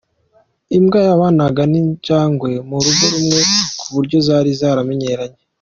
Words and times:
Imbwa 0.77 0.99
yabanaga 1.07 1.61
n’injangwe 1.71 2.51
mu 2.69 2.77
rugo 2.83 3.03
rumwe 3.13 3.39
ku 3.79 3.85
buryo 3.93 4.17
zari 4.27 4.51
zaramenyeranye. 4.59 5.39